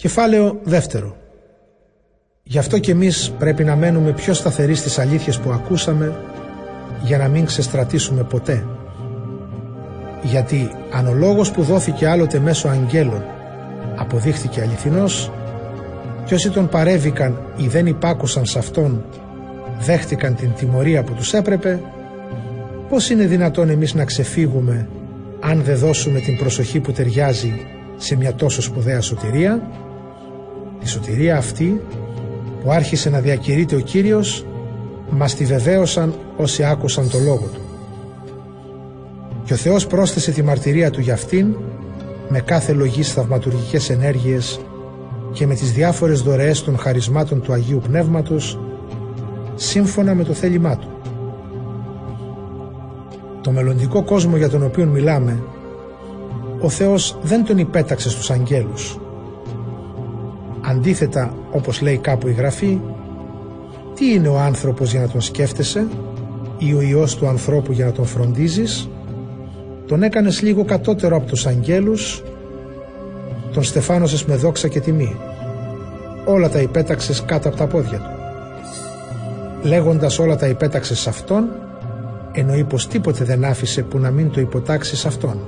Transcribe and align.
Κεφάλαιο 0.00 0.60
δεύτερο. 0.62 1.16
Γι' 2.42 2.58
αυτό 2.58 2.78
και 2.78 2.90
εμείς 2.90 3.32
πρέπει 3.38 3.64
να 3.64 3.76
μένουμε 3.76 4.12
πιο 4.12 4.34
σταθεροί 4.34 4.74
στις 4.74 4.98
αλήθειες 4.98 5.38
που 5.38 5.50
ακούσαμε 5.50 6.16
για 7.02 7.18
να 7.18 7.28
μην 7.28 7.44
ξεστρατήσουμε 7.44 8.22
ποτέ. 8.22 8.66
Γιατί 10.22 10.70
αν 10.92 11.06
ο 11.06 11.14
λόγος 11.14 11.50
που 11.50 11.62
δόθηκε 11.62 12.08
άλλοτε 12.08 12.38
μέσω 12.38 12.68
αγγέλων 12.68 13.24
αποδείχθηκε 13.96 14.60
αληθινός 14.60 15.30
και 16.24 16.34
όσοι 16.34 16.50
τον 16.50 16.68
παρέβηκαν 16.68 17.38
ή 17.56 17.66
δεν 17.66 17.86
υπάκουσαν 17.86 18.46
σε 18.46 18.58
αυτόν 18.58 19.04
δέχτηκαν 19.80 20.34
την 20.34 20.54
τιμωρία 20.54 21.02
που 21.02 21.12
τους 21.12 21.32
έπρεπε 21.32 21.80
πώς 22.88 23.10
είναι 23.10 23.24
δυνατόν 23.24 23.68
εμείς 23.70 23.94
να 23.94 24.04
ξεφύγουμε 24.04 24.88
αν 25.40 25.62
δεν 25.62 25.76
δώσουμε 25.76 26.20
την 26.20 26.38
προσοχή 26.38 26.80
που 26.80 26.92
ταιριάζει 26.92 27.52
σε 27.96 28.16
μια 28.16 28.34
τόσο 28.34 28.62
σπουδαία 28.62 29.00
σωτηρία; 29.00 29.62
Τη 30.80 30.88
σωτηρία 30.88 31.36
αυτή 31.36 31.80
που 32.62 32.72
άρχισε 32.72 33.10
να 33.10 33.20
διακηρύττει 33.20 33.74
ο 33.74 33.80
Κύριος 33.80 34.44
μας 35.10 35.34
τη 35.34 35.44
βεβαίωσαν 35.44 36.14
όσοι 36.36 36.64
άκουσαν 36.64 37.10
το 37.10 37.18
λόγο 37.18 37.50
Του. 37.54 37.60
Και 39.44 39.52
ο 39.52 39.56
Θεός 39.56 39.86
πρόσθεσε 39.86 40.30
τη 40.30 40.42
μαρτυρία 40.42 40.90
Του 40.90 41.00
για 41.00 41.14
αυτήν 41.14 41.56
με 42.28 42.40
κάθε 42.40 42.72
λογής 42.72 43.12
θαυματουργικές 43.12 43.90
ενέργειες 43.90 44.60
και 45.32 45.46
με 45.46 45.54
τις 45.54 45.72
διάφορες 45.72 46.20
δωρεές 46.20 46.62
των 46.62 46.78
χαρισμάτων 46.78 47.42
του 47.42 47.52
Αγίου 47.52 47.80
Πνεύματος 47.88 48.58
σύμφωνα 49.54 50.14
με 50.14 50.24
το 50.24 50.32
θέλημά 50.32 50.76
Του. 50.76 50.88
Το 53.40 53.50
μελλοντικό 53.50 54.04
κόσμο 54.04 54.36
για 54.36 54.48
τον 54.48 54.62
οποίο 54.62 54.86
μιλάμε 54.86 55.42
ο 56.60 56.68
Θεός 56.68 57.18
δεν 57.22 57.44
τον 57.44 57.58
υπέταξε 57.58 58.10
στους 58.10 58.30
αγγέλους 58.30 58.98
Αντίθετα, 60.60 61.34
όπως 61.50 61.80
λέει 61.80 61.96
κάπου 61.98 62.28
η 62.28 62.32
Γραφή, 62.32 62.80
τι 63.94 64.12
είναι 64.12 64.28
ο 64.28 64.38
άνθρωπος 64.38 64.90
για 64.90 65.00
να 65.00 65.08
τον 65.08 65.20
σκέφτεσαι 65.20 65.86
ή 66.58 66.74
ο 66.74 66.80
Υιός 66.80 67.16
του 67.16 67.26
ανθρώπου 67.26 67.72
για 67.72 67.84
να 67.84 67.92
τον 67.92 68.04
φροντίζεις, 68.04 68.88
τον 69.86 70.02
έκανες 70.02 70.42
λίγο 70.42 70.64
κατώτερο 70.64 71.16
από 71.16 71.26
τους 71.26 71.46
αγγέλους, 71.46 72.22
τον 73.52 73.62
στεφάνωσες 73.62 74.24
με 74.24 74.36
δόξα 74.36 74.68
και 74.68 74.80
τιμή. 74.80 75.16
Όλα 76.24 76.48
τα 76.48 76.60
υπέταξες 76.60 77.24
κάτω 77.24 77.48
από 77.48 77.56
τα 77.56 77.66
πόδια 77.66 77.98
του. 77.98 78.18
Λέγοντας 79.68 80.18
όλα 80.18 80.36
τα 80.36 80.46
υπέταξες 80.46 80.98
σε 80.98 81.08
αυτόν, 81.08 81.44
εννοεί 82.32 82.64
πως 82.64 82.88
τίποτε 82.88 83.24
δεν 83.24 83.44
άφησε 83.44 83.82
που 83.82 83.98
να 83.98 84.10
μην 84.10 84.30
το 84.30 84.40
υποτάξεις 84.40 84.98
σε 84.98 85.08
αυτόν. 85.08 85.38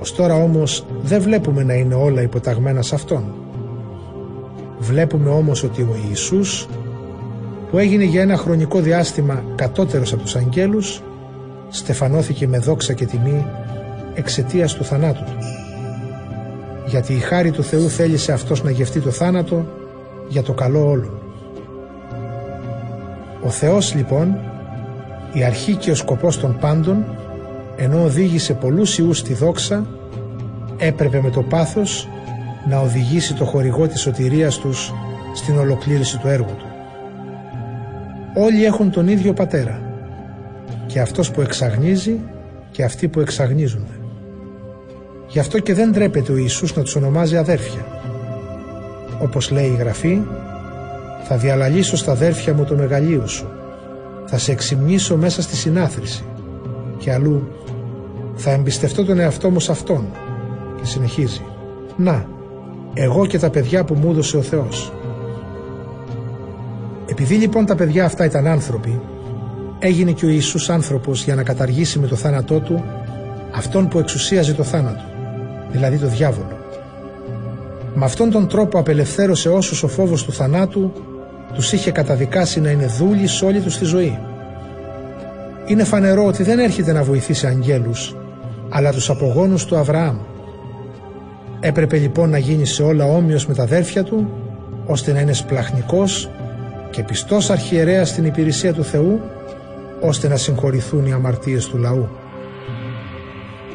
Ως 0.00 0.14
τώρα 0.14 0.34
όμως 0.34 0.86
δεν 1.02 1.22
βλέπουμε 1.22 1.62
να 1.62 1.74
είναι 1.74 1.94
όλα 1.94 2.22
υποταγμένα 2.22 2.82
σε 2.82 2.94
αυτόν. 2.94 3.24
Βλέπουμε 4.78 5.30
όμως 5.30 5.62
ότι 5.62 5.82
ο 5.82 5.96
Ιησούς 6.08 6.68
που 7.70 7.78
έγινε 7.78 8.04
για 8.04 8.22
ένα 8.22 8.36
χρονικό 8.36 8.80
διάστημα 8.80 9.44
κατώτερος 9.54 10.12
από 10.12 10.22
τους 10.22 10.36
αγγέλους 10.36 11.02
στεφανώθηκε 11.68 12.48
με 12.48 12.58
δόξα 12.58 12.92
και 12.92 13.06
τιμή 13.06 13.46
εξαιτίας 14.14 14.74
του 14.74 14.84
θανάτου 14.84 15.24
τους. 15.24 15.46
Γιατί 16.86 17.12
η 17.12 17.18
χάρη 17.18 17.50
του 17.50 17.62
Θεού 17.62 17.88
θέλησε 17.88 18.32
αυτός 18.32 18.62
να 18.62 18.70
γευτεί 18.70 19.00
το 19.00 19.10
θάνατο 19.10 19.66
για 20.28 20.42
το 20.42 20.52
καλό 20.52 20.88
όλων. 20.88 21.18
Ο 23.44 23.48
Θεός 23.48 23.94
λοιπόν, 23.94 24.38
η 25.32 25.44
αρχή 25.44 25.76
και 25.76 25.90
ο 25.90 25.94
σκοπός 25.94 26.38
των 26.38 26.58
πάντων, 26.60 27.04
ενώ 27.76 28.02
οδήγησε 28.02 28.54
πολλούς 28.54 28.98
Ιούς 28.98 29.18
στη 29.18 29.34
δόξα, 29.34 29.86
έπρεπε 30.76 31.20
με 31.22 31.30
το 31.30 31.42
πάθος 31.42 32.08
να 32.68 32.80
οδηγήσει 32.80 33.34
το 33.34 33.44
χορηγό 33.44 33.88
της 33.88 34.00
σωτηρίας 34.00 34.58
τους 34.58 34.92
στην 35.34 35.58
ολοκλήρωση 35.58 36.18
του 36.18 36.28
έργου 36.28 36.54
του. 36.58 36.66
Όλοι 38.34 38.64
έχουν 38.64 38.90
τον 38.90 39.08
ίδιο 39.08 39.32
πατέρα 39.32 39.80
και 40.86 41.00
αυτός 41.00 41.30
που 41.30 41.40
εξαγνίζει 41.40 42.20
και 42.70 42.84
αυτοί 42.84 43.08
που 43.08 43.20
εξαγνίζονται. 43.20 43.98
Γι' 45.28 45.38
αυτό 45.38 45.58
και 45.58 45.74
δεν 45.74 45.92
τρέπεται 45.92 46.32
ο 46.32 46.36
Ιησούς 46.36 46.76
να 46.76 46.82
τους 46.82 46.94
ονομάζει 46.94 47.36
αδέρφια. 47.36 47.86
Όπως 49.22 49.50
λέει 49.50 49.66
η 49.66 49.76
Γραφή, 49.76 50.22
θα 51.24 51.36
διαλαλήσω 51.36 51.96
στα 51.96 52.12
αδέρφια 52.12 52.54
μου 52.54 52.64
το 52.64 52.74
μεγαλείο 52.74 53.26
σου, 53.26 53.48
θα 54.26 54.38
σε 54.38 54.52
εξυμνήσω 54.52 55.16
μέσα 55.16 55.42
στη 55.42 55.56
συνάθρηση 55.56 56.24
και 56.98 57.12
αλλού 57.12 57.48
θα 58.34 58.50
εμπιστευτώ 58.50 59.04
τον 59.04 59.18
εαυτό 59.18 59.50
μου 59.50 59.60
σε 59.60 59.72
αυτόν 59.72 60.06
και 60.76 60.84
συνεχίζει. 60.86 61.40
Να, 61.96 62.26
εγώ 62.94 63.26
και 63.26 63.38
τα 63.38 63.50
παιδιά 63.50 63.84
που 63.84 63.94
μου 63.94 64.10
έδωσε 64.10 64.36
ο 64.36 64.42
Θεός. 64.42 64.92
Επειδή 67.06 67.34
λοιπόν 67.34 67.66
τα 67.66 67.74
παιδιά 67.74 68.04
αυτά 68.04 68.24
ήταν 68.24 68.46
άνθρωποι, 68.46 69.00
έγινε 69.78 70.10
και 70.10 70.26
ο 70.26 70.28
Ιησούς 70.28 70.70
άνθρωπος 70.70 71.24
για 71.24 71.34
να 71.34 71.42
καταργήσει 71.42 71.98
με 71.98 72.06
το 72.06 72.16
θάνατό 72.16 72.60
του 72.60 72.84
αυτόν 73.54 73.88
που 73.88 73.98
εξουσίαζε 73.98 74.54
το 74.54 74.62
θάνατο, 74.62 75.02
δηλαδή 75.70 75.98
το 75.98 76.06
διάβολο. 76.06 76.58
Με 77.94 78.04
αυτόν 78.04 78.30
τον 78.30 78.48
τρόπο 78.48 78.78
απελευθέρωσε 78.78 79.48
όσους 79.48 79.82
ο 79.82 79.88
φόβος 79.88 80.24
του 80.24 80.32
θανάτου 80.32 80.92
τους 81.54 81.72
είχε 81.72 81.90
καταδικάσει 81.90 82.60
να 82.60 82.70
είναι 82.70 82.86
δούλοι 82.86 83.26
σε 83.26 83.44
όλη 83.44 83.60
τους 83.60 83.78
τη 83.78 83.84
ζωή. 83.84 84.18
Είναι 85.66 85.84
φανερό 85.84 86.24
ότι 86.24 86.42
δεν 86.42 86.58
έρχεται 86.58 86.92
να 86.92 87.02
βοηθήσει 87.02 87.46
αγγέλους, 87.46 88.16
αλλά 88.68 88.92
τους 88.92 89.10
απογόνους 89.10 89.64
του 89.64 89.76
Αβραάμ, 89.76 90.16
Έπρεπε 91.66 91.96
λοιπόν 91.96 92.30
να 92.30 92.38
γίνει 92.38 92.66
σε 92.66 92.82
όλα 92.82 93.04
όμοιος 93.04 93.46
με 93.46 93.54
τα 93.54 93.62
αδέρφια 93.62 94.04
του, 94.04 94.30
ώστε 94.86 95.12
να 95.12 95.20
είναι 95.20 95.32
σπλαχνικός 95.32 96.30
και 96.90 97.02
πιστός 97.02 97.50
αρχιερέας 97.50 98.08
στην 98.08 98.24
υπηρεσία 98.24 98.72
του 98.72 98.84
Θεού, 98.84 99.20
ώστε 100.00 100.28
να 100.28 100.36
συγχωρηθούν 100.36 101.06
οι 101.06 101.12
αμαρτίες 101.12 101.66
του 101.66 101.78
λαού. 101.78 102.08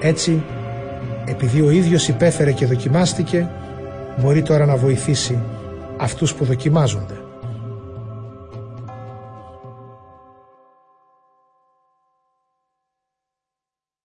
Έτσι, 0.02 0.44
επειδή 1.26 1.62
ο 1.62 1.70
ίδιος 1.70 2.08
υπέφερε 2.08 2.52
και 2.52 2.66
δοκιμάστηκε, 2.66 3.50
μπορεί 4.22 4.42
τώρα 4.42 4.66
να 4.66 4.76
βοηθήσει 4.76 5.40
αυτούς 5.98 6.34
που 6.34 6.46
δοκιμάζονται. 6.46 7.19